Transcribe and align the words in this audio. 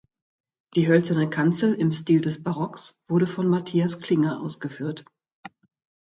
Die 0.73 0.87
hölzerne 0.87 1.29
Kanzel 1.29 1.75
im 1.75 1.93
Stil 1.93 2.21
des 2.21 2.41
Barocks 2.43 2.99
wurde 3.07 3.27
von 3.27 3.47
Matthias 3.47 3.99
Klinger 3.99 4.41
ausgeführt. 4.41 5.05